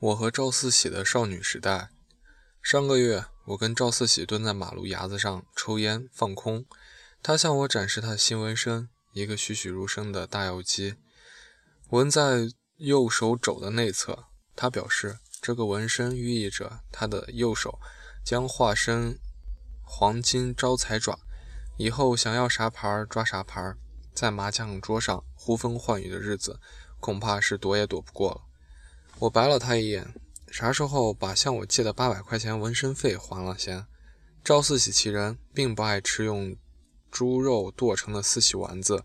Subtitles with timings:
[0.00, 1.88] 我和赵四喜的少女时代。
[2.60, 6.66] 上个月，我跟赵四喜蹲在马路牙子上抽烟放空，
[7.22, 10.96] 他向我展示他的新纹身，一个栩栩如生的大药鸡，
[11.90, 14.26] 纹在右手肘的内侧。
[14.56, 17.78] 他表示，这个纹身寓意着他的右手
[18.24, 19.18] 将化身
[19.82, 21.18] 黄金招财爪，
[21.76, 23.74] 以后想要啥牌抓啥牌，
[24.12, 26.60] 在麻将桌上呼风唤雨的日子，
[26.98, 28.40] 恐怕是躲也躲不过了。
[29.20, 30.14] 我白了他一眼。
[30.50, 33.86] 啥时候把向我借的八百块钱纹身费还了先？
[34.44, 36.56] 赵四喜其人，并不爱吃用
[37.10, 39.04] 猪肉剁成的四喜丸子，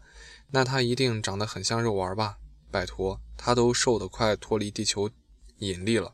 [0.52, 2.38] 那他一定长得很像肉丸吧？
[2.70, 5.09] 拜托，他都瘦得快脱离地球
[5.58, 6.14] 引力了，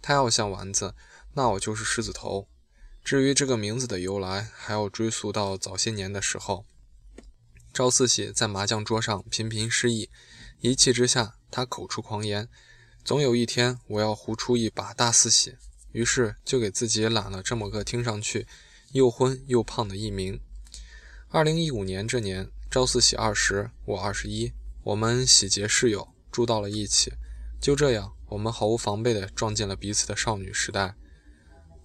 [0.00, 0.94] 他要像丸子，
[1.34, 2.48] 那我就是狮子头。
[3.04, 6.64] 至于这个名字的由来，还要追溯到早些年的时候。
[7.70, 10.08] 赵四喜在麻将桌上频频失意，
[10.60, 12.48] 一气之下，他口出狂言。
[13.04, 15.56] 总有一天，我要胡出一把大四喜，
[15.92, 18.46] 于是就给自己揽了这么个听上去
[18.92, 20.40] 又昏又胖的艺名。
[21.28, 27.12] 二零一五年这年，赵四喜二十，我二十一，我们喜结室友，住到了一起。
[27.60, 30.94] 就这样，我们毫无防备地撞进了彼此的少女时代。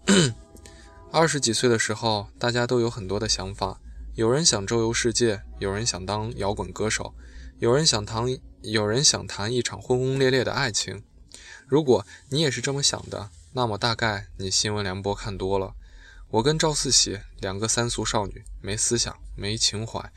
[1.12, 3.82] 二十几岁的时候，大家都有很多的想法，
[4.16, 7.14] 有人想周游世界，有人想当摇滚歌手，
[7.58, 8.26] 有人想谈，
[8.62, 11.04] 有人想谈一场轰轰烈烈的爱情。
[11.70, 15.76] 如果你也是这么想的，那么大概你新闻联播看多了。
[16.32, 20.12] 我跟赵四喜两个三俗少女，没思想，没情怀，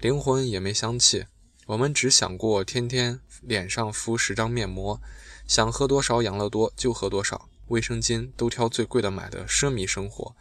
[0.00, 1.24] 灵魂也没香气。
[1.64, 5.00] 我们只想过天天脸上敷十张面膜，
[5.46, 10.36] 想喝多少养乐多就喝多少，卫生巾都挑最贵的买的奢靡生活。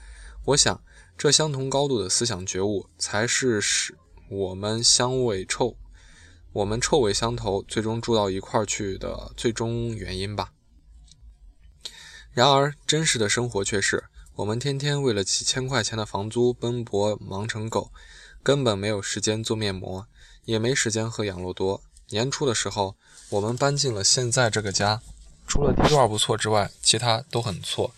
[0.48, 0.81] 我想，
[1.18, 3.98] 这相同高度的思想觉悟，才是使
[4.30, 5.78] 我们香味臭，
[6.52, 10.52] 我们臭味相投，最终住到一块儿去的最终原因吧。
[12.38, 14.04] 然而，真实的生活却是，
[14.36, 17.92] 我们天天为了几千块钱的房租奔波忙成狗，
[18.44, 20.06] 根本没有时间做面膜，
[20.46, 21.81] 也没时间喝养乐多。
[22.09, 22.96] 年初的时候，
[23.30, 25.02] 我们搬进了现在这个家，
[25.47, 27.96] 除了地段不错之外，其他都很错。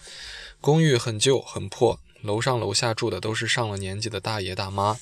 [0.62, 5.00] 公寓很旧很破，楼上楼下住的都是上了年纪的大爷大妈，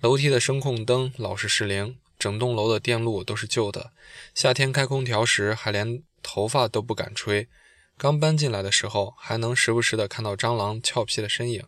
[0.00, 3.92] 楼梯的声控灯老是失灵，整栋楼的电路都是旧的，
[4.34, 7.46] 夏天开空调时还连头发都不敢吹。
[7.98, 11.64] 刚搬进来的时候，还能时不时的看到蟑螂俏皮的身影，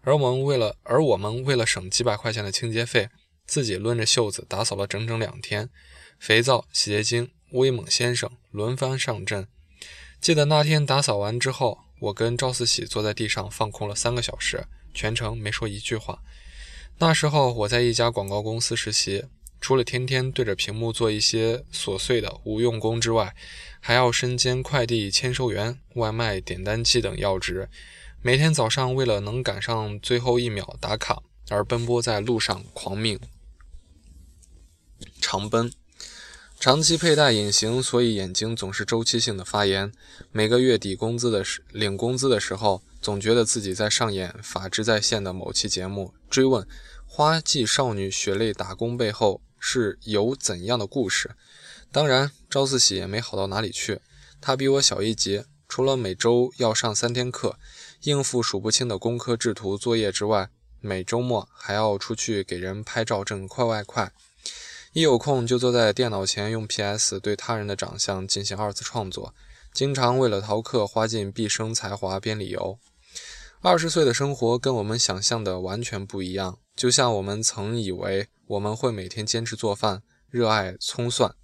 [0.00, 3.08] 而我们为了而我们为了省几百块钱的清洁费，
[3.46, 5.70] 自己抡着袖子打扫了整整两天，
[6.18, 9.46] 肥皂、洗洁精、威猛先生轮番上阵。
[10.20, 16.20] 记得那天打扫完之后，我跟赵四喜坐在地上放空了三个小时，全程没说一句话。
[16.98, 19.24] 那时候我在一家广告公司实习。
[19.60, 23.34] 除了天天对着屏幕做一些琐碎的无用功之外，
[23.80, 27.68] 还要身兼快递签收员、外卖点单机等要职。
[28.22, 33.18] 每天早上为了能赶上最后一秒打卡而奔波在路上，狂命
[35.20, 35.72] 长奔。
[36.58, 39.92] 长期佩戴隐形，所以眼睛总是周期性的发炎。
[40.32, 46.66] 每个月底工资的时领工资的时候，总觉得自己在上演《法制在线》的某期节目，追问
[47.04, 49.42] 花季少女血泪打工背后。
[49.68, 51.34] 是有怎样的故事？
[51.90, 54.00] 当然，赵四喜也没好到哪里去。
[54.40, 57.58] 他比我小一级，除了每周要上三天课，
[58.02, 60.50] 应付数不清的工科制图作业之外，
[60.80, 64.12] 每周末还要出去给人拍照挣快外快。
[64.92, 69.34] 一有空就坐在电脑前用 PS 对他人的长相进行二次创作，
[69.72, 72.78] 经常为了逃课花尽毕生才华编理由。
[73.62, 78.28] 二十岁的生活跟我们想象的完全不一样，就像我们曾以为。
[78.48, 81.34] 我们会每天坚持做饭，热爱葱蒜，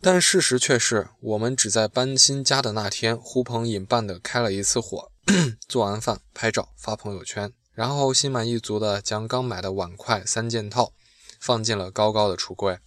[0.00, 5.10] 但事实却是，我们只在搬新家的那天呼朋引伴的开了一次火，
[5.66, 10.92] 做完饭拍照发朋友圈，然后心满意足的将刚买的碗筷三件套
[11.40, 12.78] 放进了高高的橱柜。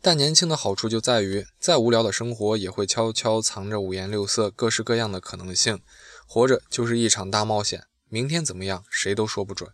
[0.00, 5.80] 但年轻的好处就在于，再无聊的生活也会悄悄藏着五颜六色、各式各样的可能性。
[6.28, 9.70] 活着就是一场大冒险，明天怎么样，谁都说不准。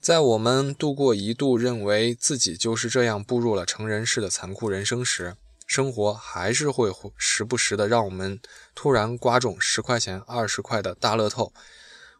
[0.00, 8.40] 在我们度过一度认为自己就是这样步入了成人式的残酷人生时，生活还是会时不时的让我们
[8.74, 11.52] 突然刮中十块钱、二十块的大乐透。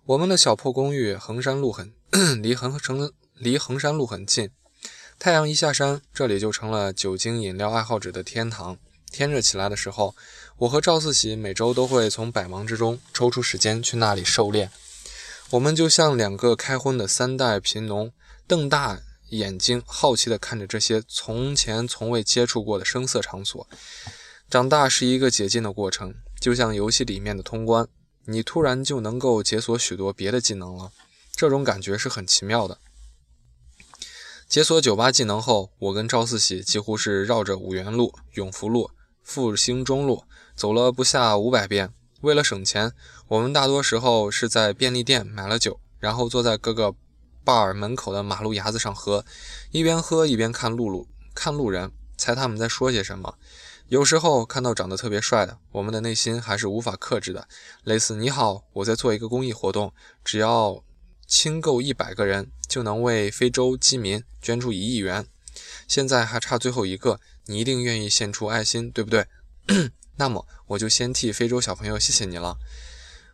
[0.07, 1.93] 我们的小破公寓，衡山路很
[2.41, 4.51] 离衡城离衡山路很近，
[5.19, 8.79] 太阳一下山，这里就成了酒精饮料爱好者的天堂。
[9.11, 10.15] 天热起来的时候，
[10.59, 14.71] 我和赵四喜每周都会从百忙之中抽出时间去那里狩猎。
[15.51, 18.13] 我们就像两个开荤的三代贫农，
[18.47, 19.01] 瞪大
[19.31, 23.67] 眼睛，好奇地看着这些从前从未接触过的声色场所。
[24.51, 27.89] 长大是一个解禁的过程，就像游戏里面的通关，
[28.27, 30.93] 你突然就能够解锁许多别的技能了，
[31.35, 32.77] 这种感觉是很奇妙的。
[34.47, 38.91] 解锁酒吧技能后，我跟赵四喜几乎是绕着五元路、永福路、
[39.23, 40.25] 复兴中路
[40.55, 41.95] 走了不下五百遍。
[42.21, 42.93] 为了省钱，
[43.29, 46.95] 我们大多时候是在便利店买了酒，然后坐在各个
[47.45, 49.25] bar 门口的马路牙子上喝，
[49.71, 53.35] 一边喝一边看路路看路人，猜他们在说些什么。
[53.89, 57.49] 有时候看到长得特别帅的，我们的内心还是无法克制的，
[57.85, 60.85] 类似“你好，我在做一个公益活动，只要
[61.27, 65.27] 亲够一百个人。”就能为非洲饥民捐出一亿元，
[65.87, 69.27] 现在还差最后一个，你一定愿意献出爱心，对不对？
[70.19, 72.57] 那么我就先替非洲小朋友谢谢你了。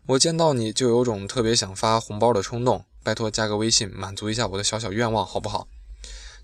[0.07, 5.67] 我见到你就有种特别想发红包的冲动，拜托加个微信，满足一下我的小小愿望，好不好？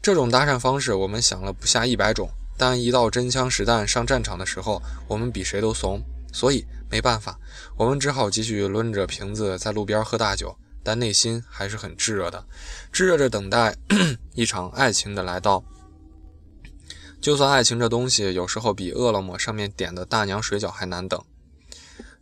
[0.02, 6.00] 这种搭讪方式我们想了不下一百种，但一到真枪实弹上战场的时候，我们比谁都怂，
[6.32, 7.38] 所以没办法，
[7.76, 10.56] 我们只好继续抡着瓶子在路边喝大酒。
[10.82, 12.42] 但内心还是很炙热的，
[12.90, 13.76] 炙热着等待
[14.34, 15.62] 一场爱情的来到。
[17.20, 21.22] 就算爱情这东西有时候比饿了么上面点的大娘水饺还难等。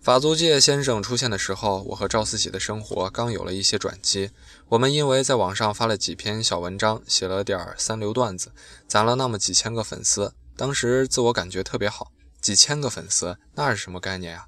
[0.00, 4.30] 法租界先生出现的时候，我和赵四喜的生活刚有了一些转机。
[4.68, 8.52] 我们因为在网上发了几篇小文章，写了点三流段子，
[8.86, 10.32] 攒了那么几千个粉丝。
[10.56, 12.10] 当时自我感觉特别好，
[12.40, 14.46] 几千个粉丝那是什么概念呀？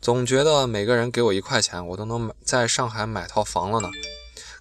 [0.00, 3.90] 总觉得每个人给我一块钱，我都能买在上海买套房了呢。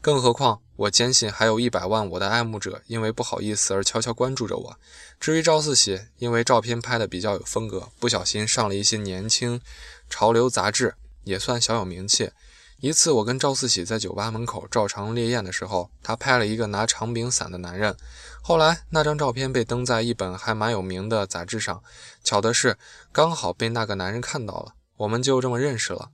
[0.02, 4.80] 更何况，我坚信还有一百万我的爱慕者因为不好意思而悄悄关注着我。
[5.20, 9.62] 至于赵四喜，因为照片拍的比较有风格，不小心上了一些年轻
[10.10, 12.32] 潮流杂志，也算小有名气。
[12.80, 17.96] 一次，我跟赵四喜在酒吧门口照常烈焰的时候，他拍了一个拿长柄伞的男人。
[18.42, 21.84] 后来，那张照片被登在一本还蛮有名的杂志上，
[22.24, 22.76] 巧的是，
[23.12, 24.74] 刚好被那个男人看到了。
[24.98, 26.10] 我们就这么认识了。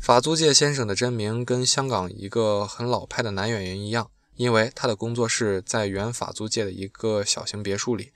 [0.00, 8.12] 法租界先生的真名跟香港一个很老派的男演员一样，因为他的工作室在原法租界的一个小型别墅里。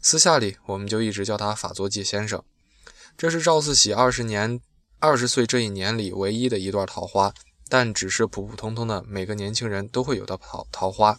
[0.00, 2.42] 私下里，我们就一直叫他法租界先生。
[3.18, 4.60] 这是赵四喜二十年、
[5.00, 7.34] 二十岁这一年里唯一的一段桃花，
[7.68, 11.18] 但只是普普通通的每个年轻人都会有的桃桃花。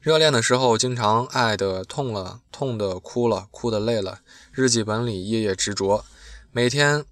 [0.00, 4.20] 热恋的时候，经常爱的痛了，痛的哭了，哭的累了，
[4.52, 6.04] 日记本里夜夜执着。
[6.52, 7.04] 每天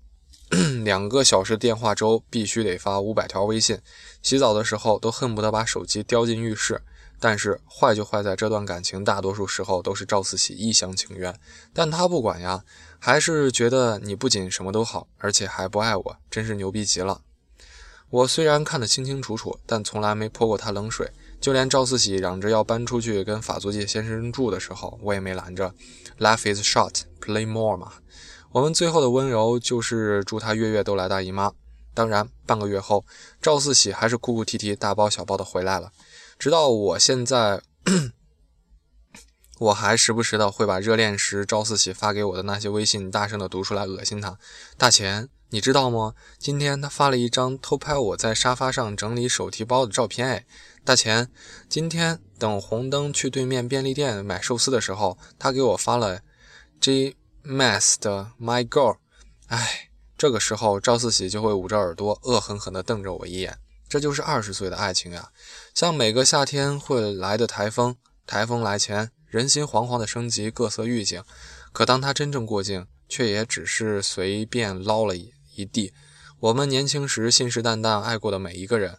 [0.85, 3.79] 两个小时电话周，必须得发五百条微信。
[4.23, 6.83] 洗澡的时候都恨不得把手机叼进浴室。
[7.19, 11.39] 但是坏就坏在这段感情，大多数时候都是赵四喜一厢情愿，
[11.73, 12.65] 但他不管呀，
[12.99, 17.21] 还是觉得你不仅什么都好，而且还不爱我，真是牛逼极了。
[18.11, 21.13] 我虽然看得清清楚楚，但从来没泼过他冷水。
[21.41, 25.73] 就连赵四喜嚷着要搬出去跟法租界先生住的时候，我也没拦着。
[26.19, 27.95] Life is short, play more 嘛。
[28.53, 31.53] 我们最后的温柔就是祝他月月都来大姨妈。
[31.95, 33.05] 当然，半个月后，
[33.41, 35.91] 赵四喜还是哭哭啼啼、大包小包的回来了。
[36.39, 37.63] 直到我现在，
[39.59, 44.39] 我还时不时的会把热恋时赵四喜发给我的那些微信大声的读出来，恶心他。
[44.77, 46.15] 大钱，你知道吗？
[46.39, 50.29] 今天他发了一张偷拍我在沙发上整理手提包的照片。
[50.29, 50.45] 哎，
[50.85, 51.31] 大钱，
[51.71, 56.21] 今天等红灯去对面便利店买寿司的时候，他给我发了
[56.79, 57.17] J。
[57.45, 58.99] Mass 的 My Girl，
[59.49, 63.59] 哎，这个时候赵四喜就会捂着耳朵，恶狠狠地瞪着我一眼。
[63.89, 65.31] 这就是二十岁的爱情呀，
[65.75, 67.97] 像每个夏天会来的台风，
[68.27, 71.23] 台风来前，人心惶惶地升级各色预警。
[71.73, 75.93] 可当他真正过境，却也只是随便捞了一一地。
[76.39, 78.99] 我们年轻时信誓旦旦爱过的每一个人，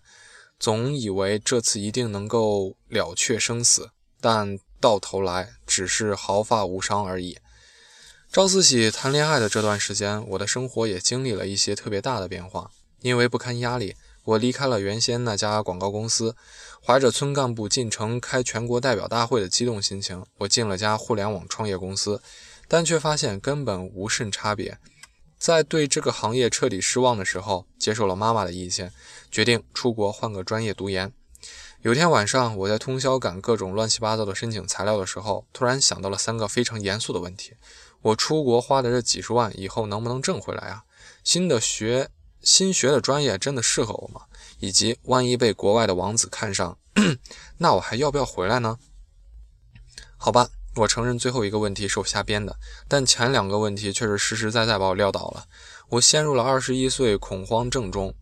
[0.59, 7.37] 总以为这次一定能够了却生死，但到头来只是毫发无伤而已。
[8.33, 12.71] 赵四喜谈恋爱的这段时间，我的生活也经历了一些特别大的变化。
[13.01, 16.35] 因为不堪压力，我离开了原先那家广告公司，
[16.83, 22.23] 怀着村干部进城开全国代表大会的激动心情，我进了家互联网创业公司，
[22.67, 24.79] 但却发现根本无甚差别。
[25.37, 28.91] 在对这个行业彻底失望的时候，接受了妈妈的意见，
[29.29, 31.13] 决定出国换个专业读研。
[31.83, 37.51] 有天晚上，我在通宵赶各种乱七八糟的申请材料的时候，突然想到了三个非常严肃的问题。
[38.03, 40.83] 我出国花的这几十万，以后能不能挣回来啊？
[41.23, 42.09] 新的学
[42.41, 44.21] 新学的专业真的适合我吗？
[44.59, 46.77] 以及万一被国外的王子看上，
[47.57, 48.77] 那我还要不要回来呢？
[50.17, 52.57] 好吧，我承认最后一个问题是我瞎编的，
[52.87, 55.45] 但前两个问题却是实实在在把我撂倒了。
[55.89, 58.13] 我陷入了二十一岁恐慌症中。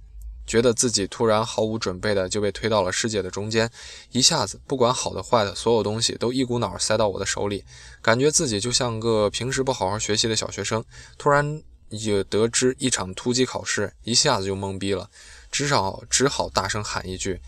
[0.46, 3.70] 觉得自己突然毫无准备的就被推到了世界的中间，
[4.12, 7.64] 一下子不管好的坏的，所有东西都一股脑塞到我的手里，
[8.02, 10.84] 感觉自己就像个平时不好好学习的小学生，
[11.18, 15.10] 突然也得知一场突击考试，一下子就懵逼了，
[15.52, 17.42] 至少只好大声喊一句：“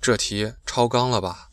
[0.00, 1.48] 这题超纲了吧！”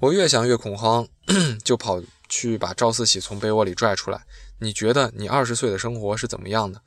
[0.00, 1.06] 我越想越恐慌，
[1.62, 4.24] 就跑去把赵四喜从被窝里拽出来。
[4.58, 6.80] 你觉得你二十岁的生活是怎么样的？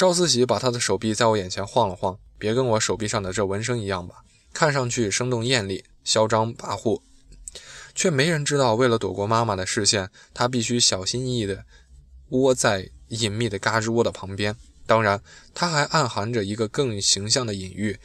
[0.00, 7.02] 赵四喜把他的手臂在我眼前晃了晃，别跟我手臂上的这纹身一样吧，看上去生动艳丽、嚣张跋扈，
[7.94, 11.66] 却没人知道，为了躲过妈妈的视线，他必须小心翼翼地
[12.30, 14.56] 窝在隐秘的嘎吱窝的旁边。
[14.86, 18.00] 当然，他还暗含着一个更形象的隐喻：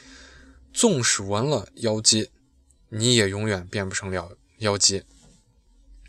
[0.74, 2.30] 纵使纹了妖姬，
[2.90, 5.06] 你也永远变不成了妖姬。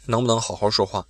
[0.06, 1.06] 能不能好好说话？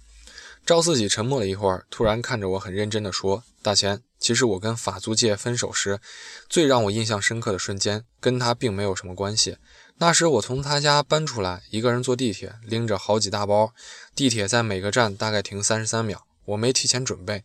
[0.67, 6.01] 赵四喜沉默了一会儿，突然看着我，很认真地说：“大钱。”其实我跟法租界分手时，
[6.49, 9.57] 最让我印象深刻的瞬间，跟他并没有什么关系。
[9.99, 13.73] 那时我从他家搬出来，一个人坐地铁，拎着好几大包。
[14.15, 17.45] 地铁在每个站大概停三十三秒，我没提前准备。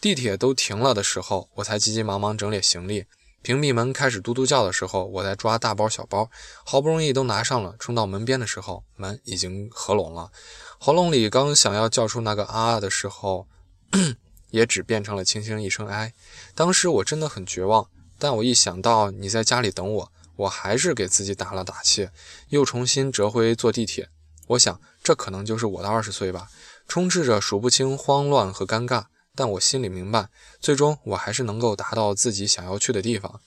[0.00, 3.04] 地铁都停了的时候，我才急急忙忙整理行李。
[3.42, 6.30] 屏蔽门开始嘟嘟叫的时候，我在抓大包小包，
[6.64, 10.30] 好不容易都拿上了，冲到门边的时候，门已经合拢了。
[10.78, 13.46] 喉咙里刚想要叫出那个啊的时候。
[14.52, 16.14] 也只变成了轻轻一声哀。
[16.54, 22.08] 当时我真的很绝望，但我一想到你在家里等我，我还是给自己打了打气，
[22.50, 24.08] 又重新折回坐地铁。
[24.48, 26.48] 我想，这可能就是我的二十岁吧，
[26.86, 29.06] 充斥着数不清慌乱和尴尬。
[29.34, 30.28] 但我心里明白，
[30.60, 33.40] 最终我还是能够达到自己想要去的地方。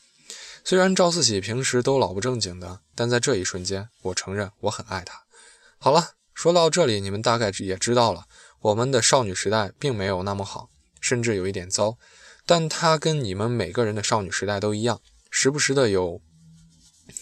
[0.64, 5.26] 虽然赵四喜平时都老不正经的，但在这一瞬间，我承认我很爱他。
[5.78, 8.26] 好了，说到这里，你们大概也知道了，
[8.62, 10.70] 我们的少女时代并没有那么好。
[11.06, 12.00] 甚至有一点糟，
[12.48, 16.20] 但他跟你们每个人的少女时代都一样，时不时的有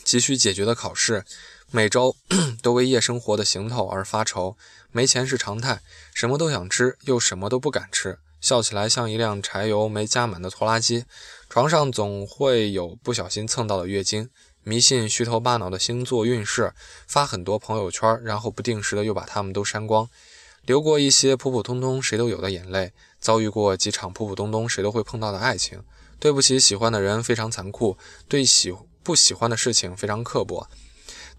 [0.05, 1.25] 急需解决的考试，
[1.69, 2.15] 每周
[2.63, 4.55] 都为夜生活的行头而发愁，
[4.93, 5.81] 没钱是常态，
[6.13, 11.03] 什么都想吃，又什么都不敢吃，笑起来像一辆柴油没加满的拖拉机，
[11.49, 14.29] 床上总会有不小心蹭到的月经，
[14.63, 16.71] 迷信虚头巴脑的星座运势，
[17.05, 20.09] 发很多朋友圈，然后不定时的又把他们都删光。
[20.65, 25.81] 流过一些普普通通谁都有的眼泪，遭遇过几场普普通通谁都会碰到的爱情。
[26.19, 30.67] 对不起，喜欢的人非常残酷，对喜不喜欢的事情非常刻薄，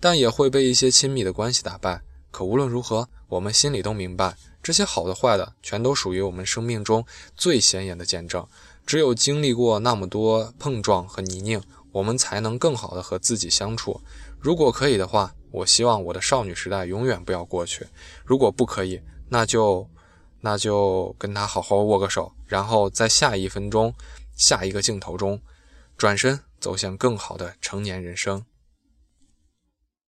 [0.00, 2.00] 但也会被一些亲密的关系打败。
[2.30, 7.04] 可无论如何，我们心里都明白，这些好的坏的，全都属于我们生命中
[7.36, 8.46] 最显眼的见证。
[8.86, 11.62] 只有经历过那么多碰撞和泥泞，
[11.92, 14.00] 我们才能更好的和自己相处。
[14.40, 17.86] 如果可以的话，我希望我的少女时代永远不要过去。
[18.24, 19.00] 如果不可以，
[19.30, 19.88] 那就，
[20.44, 23.94] 那就跟他好好握个手，然后在下一分钟、
[24.36, 25.40] 下一个镜头中，
[25.96, 28.44] 转身走向更好的成年人生。